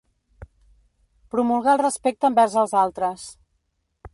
[1.35, 3.29] Promulgar el respecte envers els altres.